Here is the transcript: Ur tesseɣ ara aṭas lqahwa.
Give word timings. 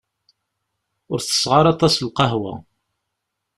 Ur 1.11 1.19
tesseɣ 1.21 1.51
ara 1.59 1.69
aṭas 1.73 1.95
lqahwa. 2.07 2.53